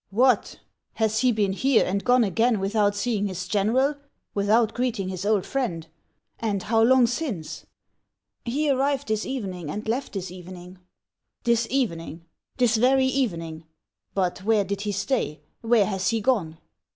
"What! 0.23 0.59
has 0.93 1.19
he 1.19 1.31
been 1.31 1.51
here, 1.53 1.85
and 1.85 2.03
gone 2.03 2.23
again 2.23 2.59
without 2.59 2.95
see 2.95 3.17
ing 3.17 3.27
his 3.27 3.47
general, 3.47 3.93
without 4.33 4.73
greeting 4.73 5.09
his 5.09 5.27
old 5.27 5.45
friend! 5.45 5.85
And 6.39 6.63
how 6.63 6.81
long 6.81 7.05
since?"" 7.05 7.67
He 8.45 8.67
arrived 8.71 9.09
this 9.09 9.27
evening 9.27 9.69
and 9.69 9.87
left 9.87 10.13
this 10.13 10.31
evening." 10.31 10.79
"This 11.43 11.67
evening,— 11.69 12.25
this 12.57 12.77
very 12.77 13.05
evening! 13.05 13.63
But 14.15 14.39
where 14.43 14.63
did 14.63 14.81
he 14.81 14.91
stay? 14.91 15.41
Where 15.61 15.85
has 15.85 16.09
he 16.09 16.19
gone 16.19 16.57